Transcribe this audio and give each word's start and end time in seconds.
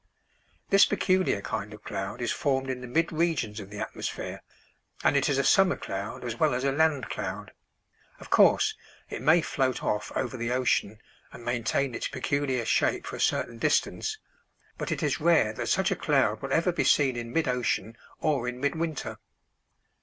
This 0.71 0.83
peculiar 0.83 1.41
kind 1.41 1.75
of 1.75 1.83
cloud 1.83 2.23
is 2.23 2.31
formed 2.31 2.71
in 2.71 2.81
the 2.81 2.87
mid 2.87 3.11
regions 3.11 3.59
of 3.59 3.69
the 3.69 3.77
atmosphere, 3.77 4.41
and 5.03 5.15
it 5.15 5.29
is 5.29 5.37
a 5.37 5.43
summer 5.43 5.75
cloud 5.75 6.25
as 6.25 6.37
well 6.39 6.55
as 6.55 6.63
a 6.63 6.71
land 6.71 7.07
cloud. 7.11 7.51
Of 8.19 8.31
course, 8.31 8.73
it 9.11 9.21
may 9.21 9.41
float 9.43 9.83
off 9.83 10.11
over 10.17 10.37
the 10.37 10.51
ocean 10.53 10.99
and 11.31 11.45
maintain 11.45 11.93
its 11.93 12.07
peculiar 12.07 12.65
shape 12.65 13.05
for 13.05 13.15
a 13.17 13.21
certain 13.21 13.59
distance, 13.59 14.17
but 14.75 14.91
it 14.91 15.03
is 15.03 15.21
rare 15.21 15.53
that 15.53 15.69
such 15.69 15.91
a 15.91 15.95
cloud 15.95 16.41
would 16.41 16.51
ever 16.51 16.71
be 16.71 16.83
seen 16.83 17.15
in 17.15 17.31
mid 17.31 17.47
ocean 17.47 17.95
or 18.21 18.47
in 18.47 18.59
midwinter. 18.59 19.19